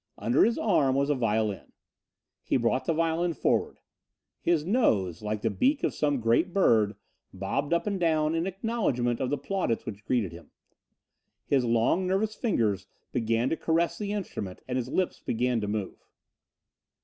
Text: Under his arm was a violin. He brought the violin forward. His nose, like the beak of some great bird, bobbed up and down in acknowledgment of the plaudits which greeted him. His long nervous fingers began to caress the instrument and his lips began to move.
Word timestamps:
Under 0.17 0.43
his 0.43 0.57
arm 0.57 0.95
was 0.95 1.11
a 1.11 1.13
violin. 1.15 1.73
He 2.43 2.57
brought 2.57 2.85
the 2.85 2.93
violin 2.95 3.35
forward. 3.35 3.79
His 4.41 4.65
nose, 4.65 5.21
like 5.21 5.43
the 5.43 5.51
beak 5.51 5.83
of 5.83 5.93
some 5.93 6.19
great 6.19 6.51
bird, 6.53 6.95
bobbed 7.31 7.71
up 7.71 7.85
and 7.85 7.99
down 7.99 8.33
in 8.33 8.47
acknowledgment 8.47 9.19
of 9.19 9.29
the 9.29 9.37
plaudits 9.37 9.85
which 9.85 10.03
greeted 10.03 10.31
him. 10.31 10.49
His 11.45 11.65
long 11.65 12.07
nervous 12.07 12.33
fingers 12.33 12.87
began 13.11 13.47
to 13.51 13.55
caress 13.55 13.99
the 13.99 14.11
instrument 14.11 14.63
and 14.67 14.75
his 14.75 14.89
lips 14.89 15.19
began 15.19 15.61
to 15.61 15.67
move. 15.67 16.03